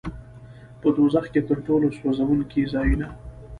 [0.81, 3.07] په دوزخ کې تر ټولو سوځوونکي ځایونه.